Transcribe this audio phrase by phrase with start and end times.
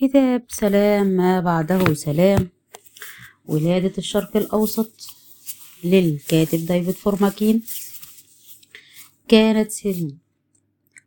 [0.00, 2.48] كتاب سلام ما بعده سلام.
[3.46, 4.90] ولادة الشرق الأوسط
[5.84, 7.62] للكاتب ديفيد فرومكين.
[9.28, 10.16] كانت سل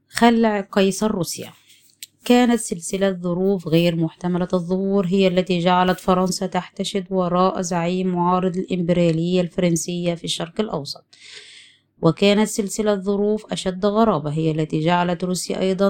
[0.10, 1.54] خلع قيصر روسيا.
[2.26, 9.42] كانت سلسلة ظروف غير محتملة الظهور هي التي جعلت فرنسا تحتشد وراء زعيم معارض الإمبريالية
[9.42, 11.06] الفرنسية في الشرق الأوسط.
[12.02, 15.90] وكانت سلسلة ظروف أشد غرابة هي التي جعلت روسيا أيضا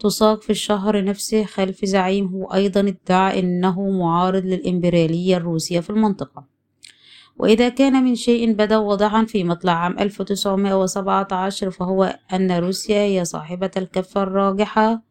[0.00, 6.44] تساق في الشهر نفسه خلف زعيم هو أيضا ادعى أنه معارض للإمبريالية الروسية في المنطقة.
[7.38, 13.70] وإذا كان من شيء بدا واضحا في مطلع عام 1917 فهو أن روسيا هي صاحبة
[13.76, 15.02] الكفة الراجحة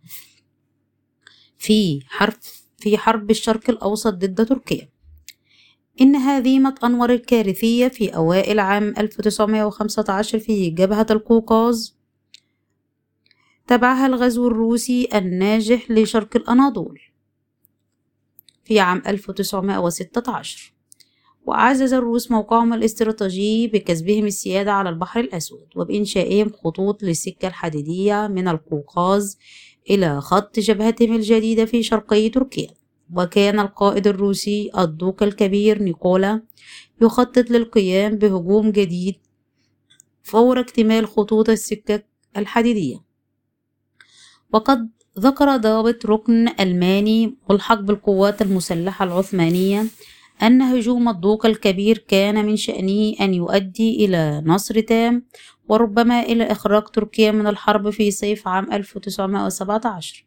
[1.58, 2.34] في حرب
[2.78, 4.90] في حرب الشرق الأوسط ضد تركيا.
[6.02, 11.96] إن هزيمة أنور الكارثية في أوائل عام 1915 في جبهة القوقاز
[13.68, 17.00] تبعها الغزو الروسي الناجح لشرق الأناضول
[18.64, 20.74] في عام 1916
[21.46, 29.38] وعزز الروس موقعهم الاستراتيجي بكسبهم السيادة على البحر الأسود وبإنشائهم خطوط للسكة الحديدية من القوقاز
[29.90, 32.68] إلى خط جبهتهم الجديدة في شرقي تركيا.
[33.16, 36.42] وكان القائد الروسي الدوق الكبير نيكولا
[37.02, 39.16] يخطط للقيام بهجوم جديد
[40.24, 42.04] فور اكتمال خطوط السكة
[42.38, 42.98] الحديدية.
[44.54, 49.86] وقد ذكر ضابط ركن ألماني ملحق بالقوات المسلحة العثمانية
[50.44, 55.26] أن هجوم الدوق الكبير كان من شأنه أن يؤدي إلى نصر تام
[55.70, 60.26] وربما إلى إخراج تركيا من الحرب في صيف عام 1917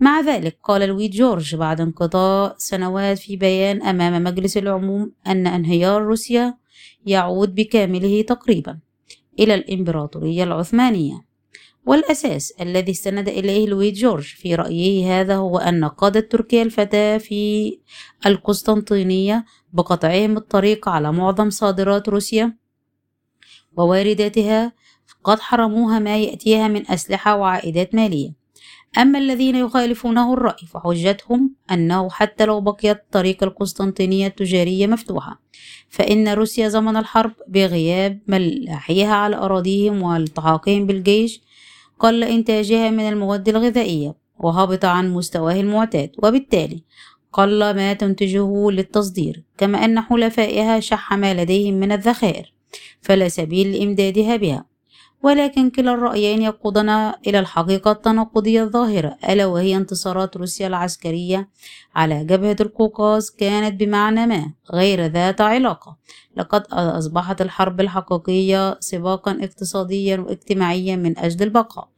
[0.00, 6.02] مع ذلك قال لويد جورج بعد انقضاء سنوات في بيان أمام مجلس العموم أن انهيار
[6.02, 6.54] روسيا
[7.06, 8.78] يعود بكامله تقريبا
[9.38, 11.25] إلى الإمبراطورية العثمانية.
[11.86, 14.24] والأساس الذي استند إليه لويد جورج.
[14.24, 17.78] في رأيه هذا هو أن قادة تركيا الفتاة في
[18.26, 22.56] القسطنطينية بقطعهم الطريق على معظم صادرات روسيا
[23.76, 24.72] ووارداتها
[25.24, 28.46] قد حرموها ما يأتيها من أسلحة وعائدات مالية.
[28.98, 35.40] أما الذين يخالفونه الرأي فحجتهم أنه حتى لو بقيت طريق القسطنطينية التجارية مفتوحة
[35.88, 41.40] فإن روسيا زمن الحرب بغياب ملاحيها على أراضيهم والتحاقهم بالجيش
[41.98, 46.10] قل إنتاجها من المواد الغذائية وهبط عن مستواه المعتاد.
[46.22, 46.82] وبالتالي
[47.32, 52.52] قل ما تنتجه للتصدير كما أن حلفائها شح ما لديهم من الذخائر
[53.00, 54.75] فلا سبيل لإمدادها بها.
[55.22, 61.48] ولكن كلا الرأيين يقودنا إلى الحقيقة التناقضية الظاهرة ألا وهي انتصارات روسيا العسكرية
[61.94, 65.96] على جبهة القوقاز كانت بمعنى ما غير ذات علاقة.
[66.36, 71.88] لقد أصبحت الحرب الحقيقية سباقا اقتصاديا واجتماعيا من أجل البقاء.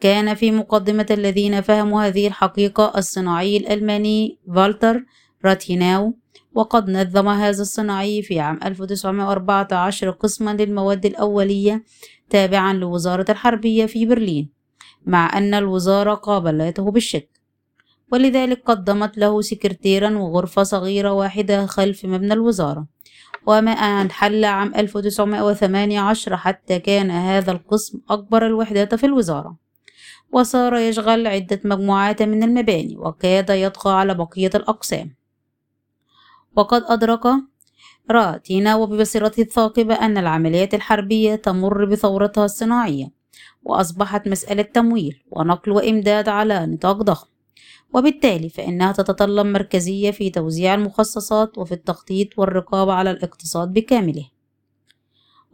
[0.00, 5.04] كان في مقدمة الذين فهموا هذه الحقيقة الصناعي الألماني فالتر
[5.44, 6.14] راتيناو
[6.54, 11.84] وقد نظم هذا الصناعي في عام 1914 قسما للمواد الأولية
[12.30, 14.48] تابعا لوزارة الحربية في برلين
[15.06, 17.28] مع أن الوزارة قابلته بالشك.
[18.12, 22.86] ولذلك قدمت له سكرتيرا وغرفة صغيرة واحدة خلف مبنى الوزارة.
[23.46, 29.56] وما أن حل عام 1918 حتى كان هذا القسم أكبر الوحدات في الوزارة.
[30.32, 35.23] وصار يشغل عدة مجموعات من المباني وكاد يطغى على بقية الأقسام.
[36.56, 37.26] وقد أدرك
[38.10, 43.12] راتينا وببصيرته الثاقبة أن العمليات الحربية تمر بثورتها الصناعية
[43.62, 47.26] وأصبحت مسألة تمويل ونقل وإمداد على نطاق ضخم.
[47.94, 54.24] وبالتالي فإنها تتطلب مركزية في توزيع المخصصات وفي التخطيط والرقابة على الاقتصاد بكامله.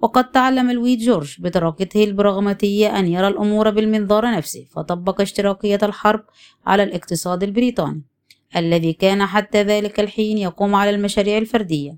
[0.02, 6.24] وقد تعلم لويد جورج بطريقته البراغماتية أن يرى الأمور بالمنظار نفسه فطبق اشتراكية الحرب
[6.66, 8.09] على الاقتصاد البريطاني.
[8.56, 11.96] الذي كان حتى ذلك الحين يقوم على المشاريع الفردية.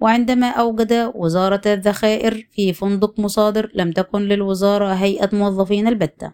[0.00, 6.32] وعندما أوجد وزارة الذخائر في فندق مصادر لم تكن للوزارة هيئة موظفين البتة.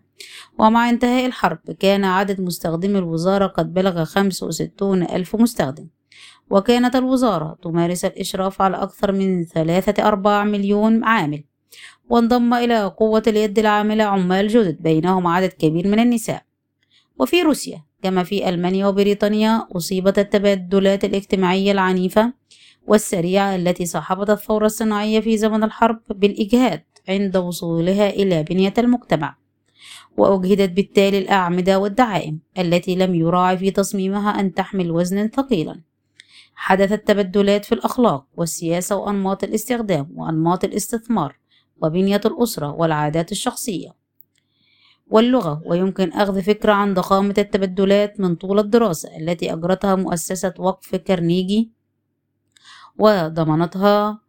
[0.58, 5.88] ومع انتهاء الحرب كان عدد مستخدمي الوزارة قد بلغ 65 ألف مستخدم.
[6.50, 11.44] وكانت الوزارة تمارس الإشراف على أكثر من ثلاثة أرباع مليون عامل.
[12.08, 16.42] وانضم إلى قوة اليد العاملة عمال جدد بينهم عدد كبير من النساء.
[17.18, 22.32] وفي روسيا كما في ألمانيا وبريطانيا أصيبت التبادلات الاجتماعية العنيفة
[22.86, 29.36] والسريعة التي صاحبت الثورة الصناعية في زمن الحرب بالإجهاد عند وصولها إلى بنية المجتمع.
[30.16, 35.80] وأجهدت بالتالي الأعمدة والدعائم التي لم يراعي في تصميمها أن تحمل وزنا ثقيلا.
[36.54, 41.38] حدثت تبدلات في الأخلاق والسياسة وأنماط الاستخدام وأنماط الاستثمار
[41.82, 43.99] وبنية الأسرة والعادات الشخصية.
[45.10, 51.70] واللغة ويمكن أخذ فكرة عن ضخامة التبدلات من طول الدراسة التي أجرتها مؤسسة وقف كارنيجي
[52.98, 54.20] وضمنتها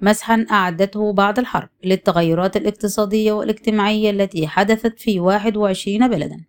[0.00, 6.44] مسحا أعدته بعد الحرب للتغيرات الاقتصادية والاجتماعية التي حدثت في 21 بلدا.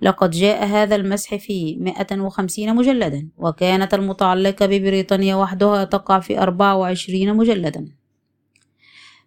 [0.00, 7.97] لقد جاء هذا المسح في 150 مجلدا وكانت المتعلقة ببريطانيا وحدها تقع في 24 مجلدا.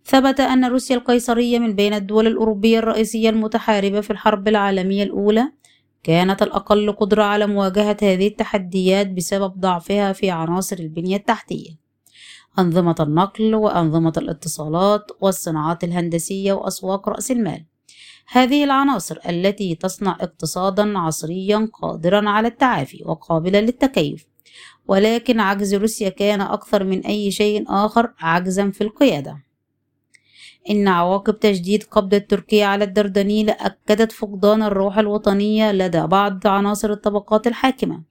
[0.06, 5.52] ثبت أن روسيا القيصرية من بين الدول الأوروبية الرئيسية المتحاربة في الحرب العالمية الأولى
[6.04, 11.82] كانت الأقل قدرة على مواجهة هذه التحديات بسبب ضعفها في عناصر البنية التحتية.
[12.60, 17.66] أنظمة النقل وأنظمة الاتصالات والصناعات الهندسية وأسواق رأس المال.
[18.28, 24.26] هذه العناصر التي تصنع اقتصادا عصريا قادرا على التعافي وقابلا للتكيف.
[24.88, 29.51] ولكن عجز روسيا كان أكثر من أي شيء آخر عجزا في القيادة.
[30.70, 37.48] إن عواقب تجديد قبضة تركيا على الدردنيل أكدت فقدان الروح الوطنية لدى بعض عناصر الطبقات
[37.48, 38.02] الحاكمة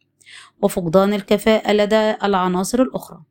[0.63, 3.23] وفقدان الكفاءة لدى العناصر الأخرى.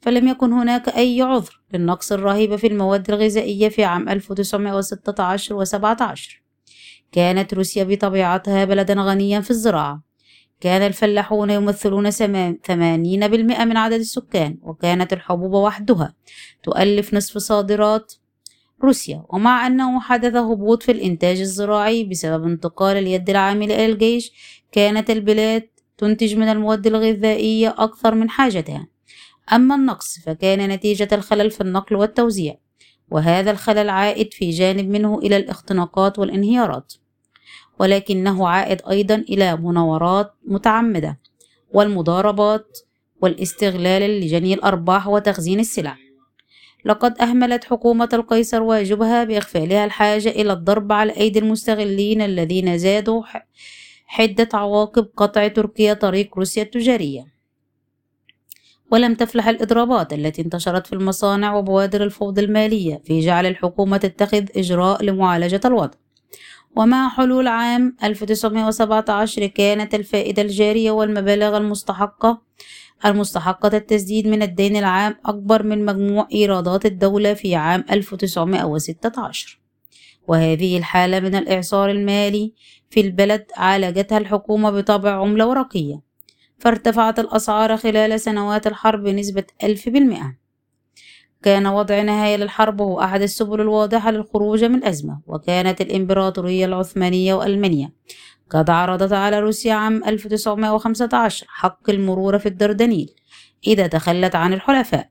[0.00, 6.42] فلم يكن هناك أي عذر للنقص الرهيب في المواد الغذائية في عام 1916 و 17
[7.12, 10.02] كانت روسيا بطبيعتها بلدا غنيا في الزراعة.
[10.60, 12.20] كان الفلاحون يمثلون 80%
[13.64, 16.14] من عدد السكان وكانت الحبوب وحدها
[16.62, 18.14] تؤلف نصف صادرات
[18.84, 24.32] روسيا ومع أنه حدث هبوط في الإنتاج الزراعي بسبب انتقال اليد العاملة إلى الجيش
[24.72, 28.86] كانت البلاد تنتج من المواد الغذائية أكثر من حاجتها.
[29.52, 32.56] أما النقص فكان نتيجة الخلل في النقل والتوزيع
[33.10, 36.92] وهذا الخلل عائد في جانب منه إلى الاختناقات والانهيارات.
[37.78, 41.18] ولكنه عائد أيضا إلى مناورات متعمدة
[41.72, 42.78] والمضاربات
[43.22, 45.96] والاستغلال لجني الأرباح وتخزين السلع.
[46.84, 53.22] لقد أهملت حكومة القيصر واجبها بإغفالها الحاجة إلى الضرب على أيدي المستغلين الذين زادوا
[54.06, 57.34] حدة عواقب قطع تركيا طريق روسيا التجارية.
[58.92, 65.02] ولم تفلح الإضرابات التي انتشرت في المصانع وبوادر الفوضى المالية في جعل الحكومة تتخذ إجراء
[65.02, 65.98] لمعالجة الوضع.
[66.76, 72.42] ومع حلول عام 1917 كانت الفائدة الجارية والمبالغ المستحقة
[73.06, 79.60] المستحقة التسديد من الدين العام أكبر من مجموع إيرادات الدولة في عام 1916
[80.28, 82.52] وهذه الحالة من الإعصار المالي
[82.90, 86.00] في البلد عالجتها الحكومة بطبع عملة ورقية
[86.58, 90.36] فارتفعت الأسعار خلال سنوات الحرب بنسبة ألف بالمئة.
[91.42, 97.92] كان وضع نهاية للحرب هو أحد السبل الواضحة للخروج من الأزمة وكانت الإمبراطورية العثمانية وألمانيا
[98.50, 103.14] قد عرضت على روسيا عام 1915 حق المرور في الدردنيل
[103.66, 105.10] إذا تخلت عن الحلفاء.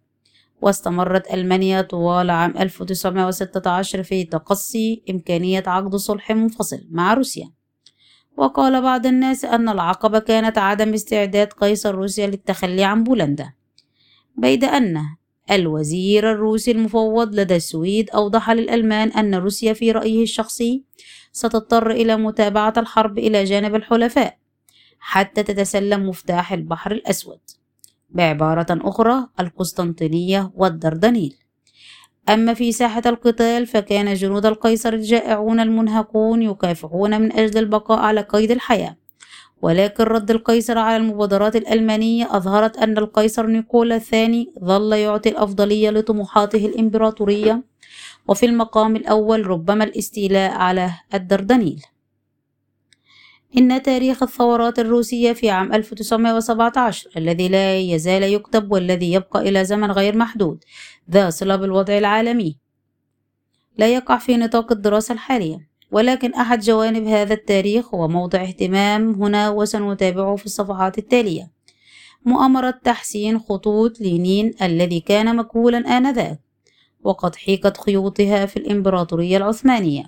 [0.61, 7.51] واستمرت ألمانيا طوال عام 1916 في تقصي إمكانية عقد صلح منفصل مع روسيا.
[8.37, 13.53] وقال بعض الناس أن العقبة كانت عدم استعداد قيصر روسيا للتخلي عن بولندا.
[14.37, 14.97] بيد أن
[15.51, 20.83] الوزير الروسي المفوض لدى السويد أوضح للألمان أن روسيا في رأيه الشخصي
[21.33, 24.37] ستضطر إلى متابعة الحرب إلى جانب الحلفاء
[24.99, 27.39] حتى تتسلم مفتاح البحر الأسود.
[28.09, 31.35] بعبارة أخرى القسطنطينية والدردنيل.
[32.29, 38.51] أما في ساحة القتال فكان جنود القيصر الجائعون المنهكون يكافحون من أجل البقاء على قيد
[38.51, 38.97] الحياة.
[39.61, 46.65] ولكن رد القيصر على المبادرات الألمانية أظهرت أن القيصر نيكولا الثاني ظل يعطي الأفضلية لطموحاته
[46.65, 47.63] الإمبراطورية
[48.27, 51.83] وفي المقام الأول ربما الاستيلاء على الدردنيل.
[53.57, 59.91] إن تاريخ الثورات الروسية في عام 1917 الذي لا يزال يكتب والذي يبقى إلى زمن
[59.91, 60.63] غير محدود
[61.11, 62.57] ذا صلة بالوضع العالمي.
[63.77, 69.49] لا يقع في نطاق الدراسة الحالية ولكن أحد جوانب هذا التاريخ هو موضع اهتمام هنا
[69.49, 71.51] وسنتابعه في الصفحات التالية.
[72.25, 76.42] مؤامرة تحسين خطوط لينين الذي كان مكهولا آنذاك.
[77.03, 80.03] وقد حيكت خيوطها في الإمبراطورية العثمانية.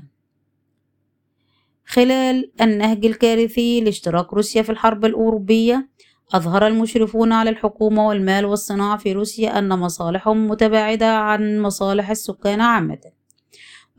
[1.85, 5.89] خلال النهج الكارثي لاشتراك روسيا في الحرب الأوروبية
[6.33, 12.99] أظهر المشرفون على الحكومة والمال والصناعة في روسيا أن مصالحهم متباعدة عن مصالح السكان عامة.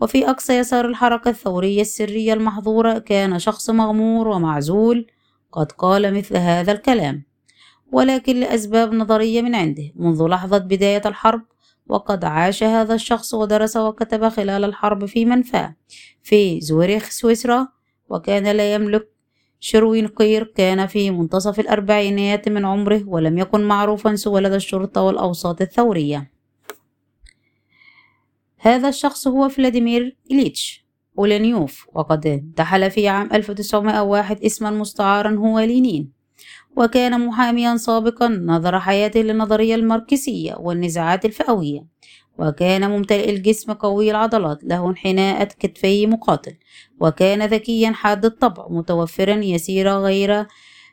[0.00, 5.06] وفي أقصى يسار الحركة الثورية السرية المحظورة كان شخص مغمور ومعزول
[5.52, 7.24] قد قال مثل هذا الكلام.
[7.92, 11.42] ولكن لأسباب نظرية من عنده منذ لحظة بداية الحرب
[11.88, 15.74] وقد عاش هذا الشخص ودرس وكتب خلال الحرب في منفاه
[16.22, 17.68] في زوريخ سويسرا
[18.08, 19.08] وكان لا يملك
[19.60, 25.60] شروين قير كان في منتصف الأربعينيات من عمره ولم يكن معروفا سوى لدى الشرطة والأوساط
[25.60, 26.30] الثورية.
[28.58, 30.86] هذا الشخص هو فلاديمير إليتش
[31.18, 36.15] أولانيوف وقد انتحل في عام 1901 اسما مستعارا هو لينين
[36.76, 41.86] وكان محاميا سابقا نظر حياته للنظرية الماركسية والنزاعات الفئوية.
[42.38, 46.54] وكان ممتلئ الجسم قوي العضلات له انحناء كتفي مقاتل.
[47.00, 50.46] وكان ذكيا حاد الطبع متوفرا يسير غير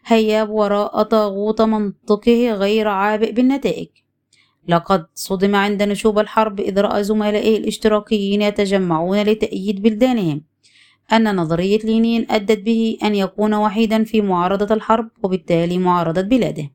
[0.05, 3.87] هياب وراء طاغوت منطقه غير عابئ بالنتائج.
[4.67, 10.52] لقد صدم عند نشوب الحرب إذ رأى زملائه الاشتراكيين يتجمعون لتأييد بلدانهم.
[11.11, 16.71] أن نظرية لينين أدت به أن يكون وحيدا في معارضة الحرب وبالتالي معارضة بلاده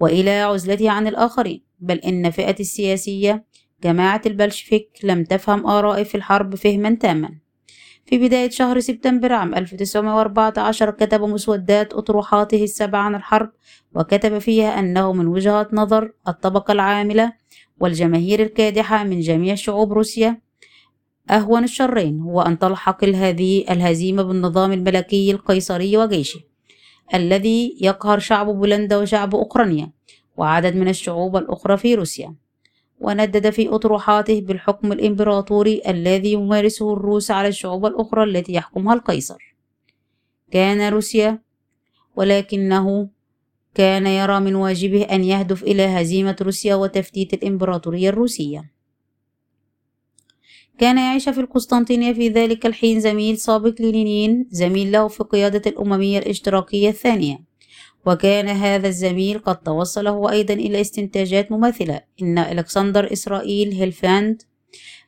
[0.00, 1.62] وإلى عزلته عن الآخرين.
[1.80, 3.44] بل إن فئة السياسية
[3.84, 7.46] جماعة البلشفيك لم تفهم آرائه في الحرب فهما تاما.
[8.06, 13.50] في بداية شهر سبتمبر عام 1914 كتب مسودات أطروحاته السبع عن الحرب
[13.94, 17.32] وكتب فيها أنه من وجهة نظر الطبقة العاملة
[17.80, 20.40] والجماهير الكادحة من جميع شعوب روسيا
[21.30, 26.40] أهون الشرين هو أن تلحق الهزيمة بالنظام الملكي القيصري وجيشه
[27.14, 29.92] الذي يقهر شعب بولندا وشعب أوكرانيا
[30.36, 32.34] وعدد من الشعوب الأخرى في روسيا.
[33.00, 39.56] وندد في أطروحاته بالحكم الإمبراطوري الذي يمارسه الروس على الشعوب الأخرى التي يحكمها القيصر.
[40.50, 41.42] كان روسيا
[42.16, 43.08] ولكنه
[43.74, 48.75] كان يرى من واجبه أن يهدف إلى هزيمة روسيا وتفتيت الإمبراطورية الروسية.
[50.78, 56.18] كان يعيش في القسطنطينية في ذلك الحين زميل سابق للينين زميل له في قيادة الأممية
[56.18, 57.38] الاشتراكية الثانية.
[58.06, 62.00] وكان هذا الزميل قد توصل هو أيضا إلى استنتاجات مماثلة.
[62.22, 64.42] إن ألكسندر إسرائيل هيلفاند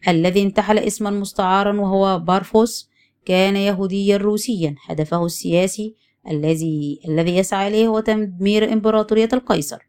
[0.08, 2.88] الذي انتحل اسما مستعارا وهو بارفوس
[3.24, 4.74] كان يهوديا روسيا.
[4.86, 5.94] هدفه السياسي
[6.30, 9.87] الذي الذي يسعى إليه هو تدمير إمبراطورية القيصر.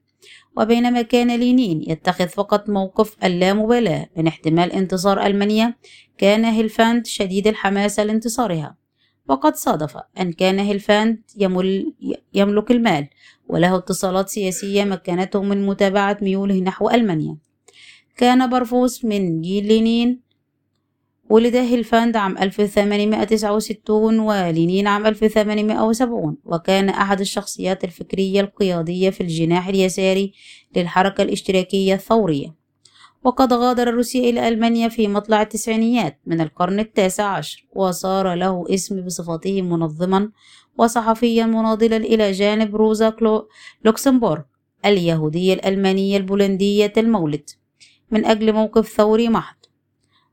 [0.59, 5.75] وبينما كان لينين يتخذ فقط موقف اللامبالاة من احتمال انتصار ألمانيا
[6.17, 8.75] كان هيلفاند شديد الحماسة لانتصارها.
[9.27, 11.93] وقد صادف أن كان هيلفاند يمل
[12.33, 13.07] يملك المال
[13.47, 17.37] وله اتصالات سياسية مكنته من متابعة ميوله نحو ألمانيا.
[18.17, 20.21] كان بارفوس من جيل لينين
[21.29, 30.33] ولد هيلفاند عام 1869 ولينين عام 1870 وكان أحد الشخصيات الفكرية القيادية في الجناح اليساري
[30.75, 32.55] للحركة الاشتراكية الثورية.
[33.23, 39.01] وقد غادر روسيا إلى ألمانيا في مطلع التسعينيات من القرن التاسع عشر وصار له اسم
[39.01, 40.31] بصفته منظما
[40.77, 43.15] وصحفيا مناضلا إلى جانب روزا
[43.85, 44.41] لوكسمبورغ
[44.85, 47.49] اليهودية الألمانية البولندية المولد
[48.11, 49.58] من أجل موقف ثوري محض.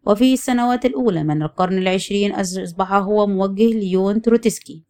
[0.06, 4.84] وفي السنوات الأولى من القرن العشرين أصبح هو موجه ليون تروتسكي.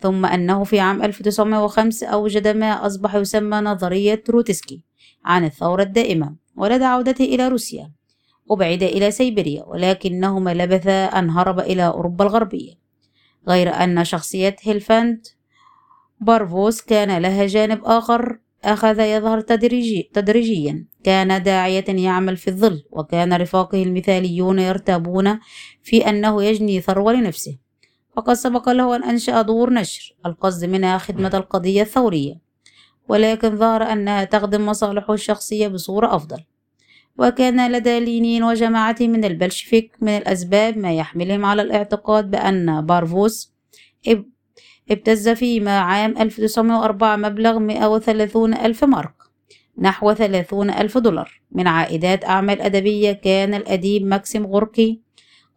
[0.00, 4.82] ثم أنه في عام 1905 أوجد ما أصبح يسمى نظرية تروتسكي
[5.24, 7.92] عن الثورة الدائمة ولدى عودته إلى روسيا
[8.50, 12.72] أبعد إلى سيبيريا ولكنه ما لبث أن هرب إلى أوروبا الغربية.
[13.48, 15.26] غير أن شخصية هيلفاند
[16.20, 20.84] بارفوس كان لها جانب آخر أخذ يظهر تدريجي تدريجيا.
[21.04, 25.38] كان داعية يعمل في الظل وكان رفاقه المثاليون يرتابون
[25.82, 27.58] في أنه يجني ثروة لنفسه.
[28.16, 32.40] فقد سبق له أن أنشأ دور نشر القصد منها خدمة القضية الثورية.
[33.08, 36.44] ولكن ظهر أنها تخدم مصالحه الشخصية بصورة أفضل.
[37.18, 43.52] وكان لدى لينين وجماعته من البلشفيك من الأسباب ما يحملهم على الاعتقاد بأن بارفوس
[44.90, 49.14] ابتز فيما عام 1904 مبلغ 130 ألف مارك
[49.78, 51.40] نحو 30 ألف دولار.
[51.52, 55.00] من عائدات أعمال أدبية كان الأديب ماكسيم غوركي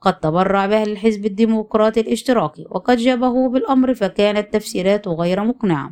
[0.02, 5.92] قد تبرع بها للحزب الديمقراطي الاشتراكي وقد جابه بالأمر فكانت تفسيراته غير مقنعة.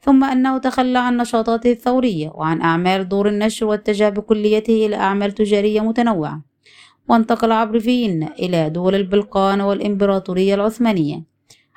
[0.00, 5.80] ثم أنه تخلى عن نشاطاته الثورية وعن أعمال دور النشر واتجه بكليته إلى أعمال تجارية
[5.80, 6.42] متنوعة.
[7.08, 11.29] وانتقل عبر فيينا إلى دول البلقان والإمبراطورية العثمانية.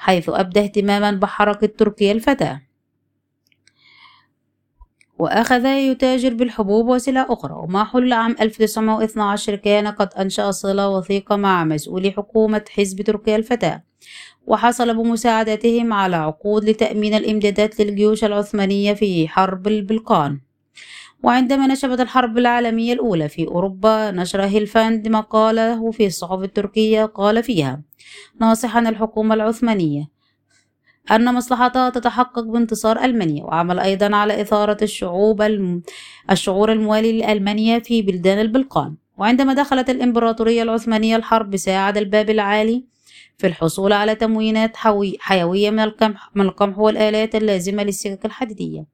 [0.04, 2.62] حيث أبدى اهتماما بحركة تركيا الفتاة.
[5.20, 7.54] وأخذ يتاجر بالحبوب وسلع أخرى.
[7.54, 13.84] ومع حلول عام 1912 كان قد أنشأ صلة وثيقة مع مسؤولي حكومة حزب تركيا الفتاة.
[14.48, 20.40] وحصل بمساعدتهم على عقود لتأمين الإمدادات للجيوش العثمانية في حرب البلقان.
[21.24, 27.82] وعندما نشبت الحرب العالمية الأولى في أوروبا نشر هيلفاند مقاله في الصحف التركية قال فيها
[28.42, 30.10] ناصحا الحكومة العثمانية
[31.12, 35.82] أن مصلحتها تتحقق بانتصار ألمانيا وعمل أيضا على إثارة الشعوب الم...
[36.32, 38.96] الشعور الموالي لألمانيا في بلدان البلقان.
[39.18, 42.86] وعندما دخلت الإمبراطورية العثمانية الحرب ساعد الباب العالي
[43.38, 44.78] في الحصول على تموينات
[45.20, 48.86] حيوية من القمح, من القمح والآلات اللازمة للسكك الحديدية.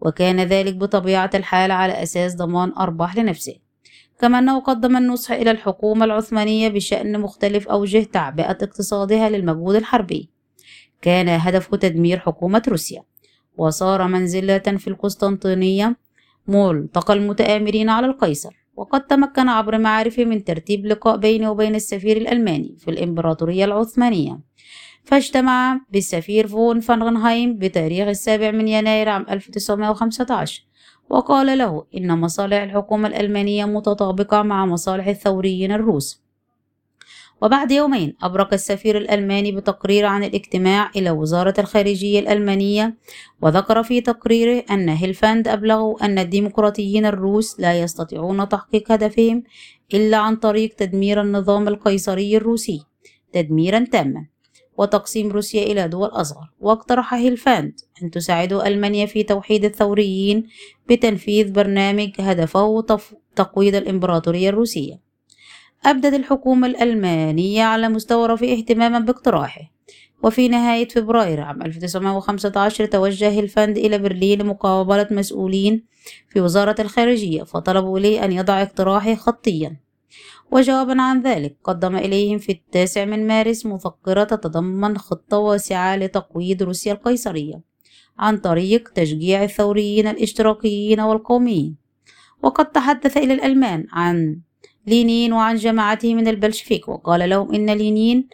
[0.00, 3.54] وكان ذلك بطبيعة الحال على أساس ضمان أرباح لنفسه.
[4.20, 10.30] كما أنه قدم النصح إلى الحكومة العثمانية بشأن مختلف أوجه تعبئة اقتصادها للمجهود الحربي.
[11.02, 13.02] كان هدفه تدمير حكومة روسيا.
[13.56, 15.96] وصار منزلة في القسطنطينية
[16.48, 18.65] ملتقى المتآمرين على القيصر.
[18.76, 24.40] وقد تمكن عبر معارفه من ترتيب لقاء بينه وبين السفير الألماني في الإمبراطورية العثمانية.
[25.04, 30.66] فاجتمع بالسفير فون فانغنهايم بتاريخ السابع من يناير عام 1915
[31.10, 36.25] وقال له إن مصالح الحكومة الألمانية متطابقة مع مصالح الثوريين الروس.
[37.42, 42.96] وبعد يومين أبرق السفير الألماني بتقرير عن الاجتماع إلى وزارة الخارجية الألمانية
[43.42, 49.42] وذكر في تقريره أن هيلفاند أبلغه أن الديمقراطيين الروس لا يستطيعون تحقيق هدفهم
[49.94, 52.82] إلا عن طريق تدمير النظام القيصري الروسي
[53.32, 54.26] تدميرا تاما
[54.78, 56.50] وتقسيم روسيا إلى دول أصغر.
[56.60, 60.46] واقترح هيلفاند أن تساعده ألمانيا في توحيد الثوريين
[60.88, 62.86] بتنفيذ برنامج هدفه
[63.36, 65.05] تقويض الإمبراطورية الروسية.
[65.84, 69.60] أبدت الحكومة الألمانية على مستوى رفيع اهتماما باقتراحه.
[70.22, 75.84] وفي نهاية فبراير عام 1915 توجه هيلفاند إلى برلين لمقابلة مسؤولين
[76.28, 79.76] في وزارة الخارجية فطلبوا إليه أن يضع اقتراحه خطيا.
[80.50, 86.92] وجوابا عن ذلك قدم إليهم في التاسع من مارس مفكرة تتضمن خطة واسعة لتقويض روسيا
[86.92, 87.60] القيصرية
[88.18, 91.76] عن طريق تشجيع الثوريين الاشتراكيين والقوميين.
[92.42, 94.40] وقد تحدث إلى الألمان عن
[94.86, 98.28] لينين وعن جماعته من البلشفيك وقال لهم إن لينين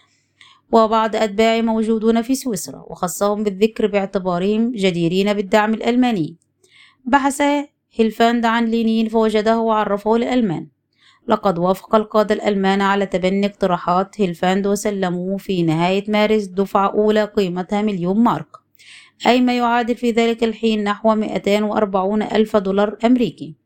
[0.72, 6.36] وبعض أتباعه موجودون في سويسرا وخصهم بالذكر باعتبارهم جديرين بالدعم الألماني.
[7.04, 7.42] بحث
[7.92, 10.66] هيلفاند عن لينين فوجده وعرفه للألمان
[11.28, 17.82] لقد وافق القادة الألمان على تبني اقتراحات هيلفاند وسلموه في نهاية مارس دفعة أولى قيمتها
[17.82, 18.46] مليون مارك
[19.26, 23.61] أي ما يعادل في ذلك الحين نحو 240 ألف دولار أمريكي.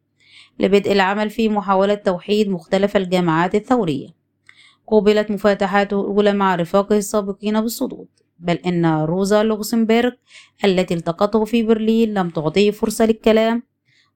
[0.59, 4.09] لبدء العمل في محاولة توحيد مختلف الجماعات الثورية.
[4.87, 8.09] قوبلت مفاتحاته الأولى مع رفاقه السابقين بالصدود
[8.39, 10.13] بل إن روزا لوكسمبرغ
[10.65, 13.63] التي التقته في برلين لم تعطيه فرصة للكلام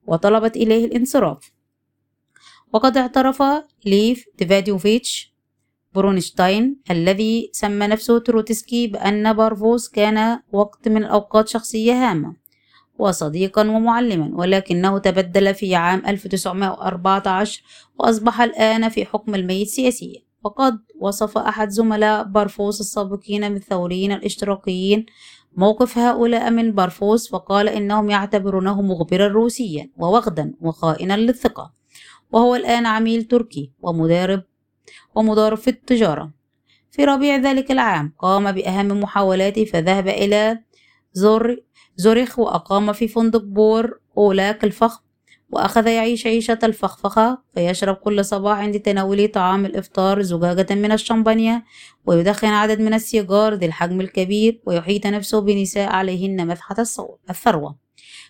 [0.07, 1.51] وطلبت إليه الانصراف.
[2.73, 3.43] وقد اعترف
[3.85, 5.33] ليف دافيدوفيتش
[5.93, 12.40] برونشتاين الذي سمى نفسه تروتسكي بأن بارفوس كان وقت من الأوقات شخصية هامة.
[13.01, 17.63] وصديقا ومعلما ولكنه تبدل في عام 1914
[17.99, 20.21] وأصبح الآن في حكم الميت سياسيا.
[20.43, 25.05] وقد وصف أحد زملاء بارفوس السابقين من الثوريين الإشتراكيين
[25.55, 31.73] موقف هؤلاء من بارفوس فقال إنهم يعتبرونه مغبرا روسيا ووغدا وخائنا للثقة.
[32.31, 34.43] وهو الآن عميل تركي ومدرب
[35.15, 36.31] ومضارب في التجارة.
[36.91, 40.59] في ربيع ذلك العام قام بأهم محاولاته فذهب إلى
[41.13, 41.57] زور
[41.95, 45.01] زوريخ وأقام في فندق بور أولاك الفخم
[45.51, 51.63] وأخذ يعيش عيشة الفخفخة فيشرب كل صباح عند تناوله طعام الإفطار زجاجة من الشمبانيا
[52.05, 56.75] ويدخن عدد من السيجار ذي الحجم الكبير ويحيط نفسه بنساء عليهن مدحة
[57.29, 57.75] الثروة.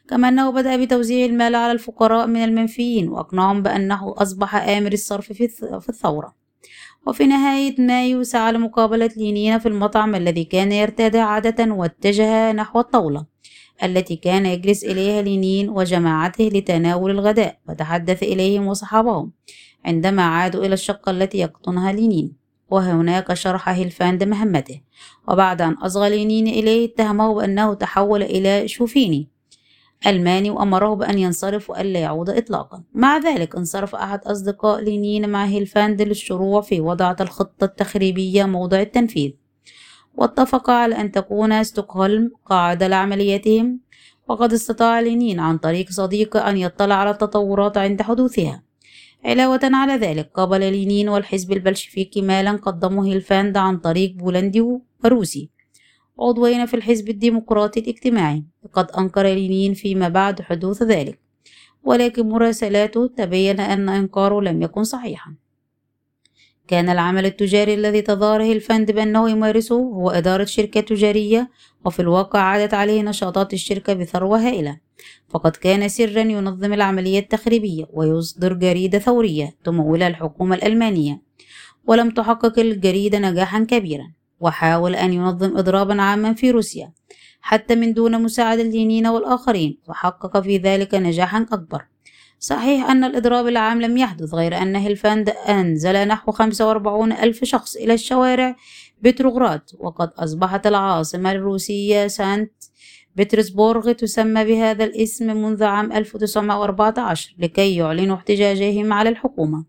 [0.10, 5.90] كما أنه بدأ بتوزيع المال على الفقراء من المنفيين وأقنعهم بأنه أصبح آمر الصرف في
[5.90, 6.36] الثورة.
[7.08, 13.31] وفي نهاية مايو سعى لمقابلة لينين في المطعم الذي كان يرتادها عادة واتجه نحو الطاولة.
[13.84, 19.32] التي كان يجلس إليها لينين وجماعته لتناول الغداء وتحدث إليهم وصحبهم
[19.86, 22.34] عندما عادوا إلى الشقة التي يقطنها لينين
[22.72, 24.82] وهناك شرح هيلفاند مهمته
[25.28, 29.28] وبعد أن أصغى لينين إليه اتهمه بأنه تحول إلى شوفيني
[30.08, 32.84] ألماني وأمره بأن ينصرف وألا يعود إطلاقا.
[32.94, 39.32] مع ذلك انصرف أحد أصدقاء لينين مع هيلفاند للشروع في وضع الخطة التخريبية موضع التنفيذ.
[40.16, 43.80] واتفق على أن تكون ستوكهولم قاعدة لعملياتهم
[44.28, 48.64] وقد استطاع لينين عن طريق صديقه أن يطلع على التطورات عند حدوثها.
[49.26, 54.64] علاوة على ذلك قبل لينين والحزب البلشفيكي مالا قدمه هيلفاند عن طريق بولندي
[55.04, 55.50] وروسي.
[56.20, 58.44] عضوين في الحزب الديمقراطي الاجتماعي.
[58.64, 61.20] وقد أنكر لينين فيما بعد حدوث ذلك
[61.84, 65.36] ولكن مراسلاته تبين أن إنكاره لم يكن صحيحا.
[66.68, 71.50] كان العمل التجاري الذي تظاهره الفند بأنه يمارسه هو إدارة شركة تجارية
[71.86, 74.78] وفي الواقع عادت عليه نشاطات الشركة بثروة هائلة.
[75.30, 81.22] فقد كان سرا ينظم العملية التخريبية ويصدر جريدة ثورية تمولها الحكومة الألمانية
[81.86, 86.92] ولم تحقق الجريدة نجاحا كبيرا وحاول أن ينظم إضرابا عاما في روسيا
[87.42, 91.86] حتى من دون مساعدة الينين والآخرين فحقق في ذلك نجاحا أكبر.
[92.44, 97.94] صحيح أن الإضراب العام لم يحدث غير أن هيلفاند أنزل نحو 45 ألف شخص إلى
[97.94, 98.56] شوارع
[99.02, 102.52] بتروغراد وقد أصبحت العاصمة الروسية سانت
[103.16, 109.66] بطرسبورغ تسمى بهذا الاسم منذ عام 1914 لكي يعلنوا احتجاجهم على الحكومة.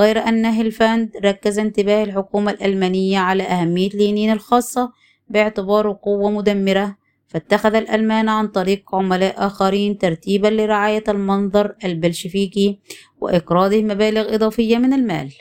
[0.00, 4.92] غير أن هيلفاند ركز انتباه الحكومة الألمانية على أهمية لينين الخاصة
[5.28, 6.96] باعتباره قوة مدمرة
[7.28, 12.78] فاتخذ الألمان عن طريق عملاء آخرين ترتيبا لرعاية المنظر البلشفيكي
[13.20, 15.32] وإقراضه مبالغ إضافية من المال.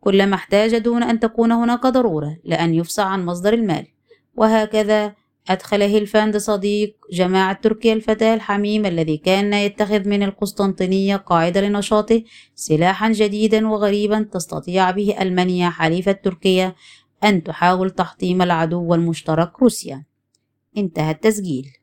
[0.00, 3.86] كلما احتاج دون أن تكون هناك ضرورة لأن يفصح عن مصدر المال.
[4.36, 5.14] وهكذا
[5.48, 12.22] أدخل هيلفاند صديق جماعة تركيا الفتاة الحميم الذي كان يتخذ من القسطنطينية قاعدة لنشاطه
[12.54, 16.74] سلاحا جديدا وغريبا تستطيع به ألمانيا حليفة تركيا
[17.24, 20.07] أن تحاول تحطيم العدو المشترك روسيا.
[20.76, 21.76] انتهى التسجيل.